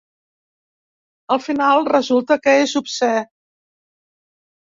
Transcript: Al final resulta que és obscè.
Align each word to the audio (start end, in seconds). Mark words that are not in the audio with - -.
Al 1.35 1.41
final 1.47 1.85
resulta 1.89 2.37
que 2.47 2.55
és 2.63 2.75
obscè. 2.81 3.11